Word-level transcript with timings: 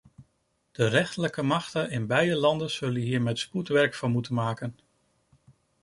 De 0.71 0.87
rechterlijke 0.87 1.41
machten 1.41 1.89
in 1.91 2.07
beide 2.07 2.35
landen 2.35 2.69
zullen 2.69 3.01
hier 3.01 3.21
met 3.21 3.39
spoed 3.39 3.67
werk 3.67 3.93
van 3.93 4.11
moeten 4.11 4.33
maken. 4.33 4.75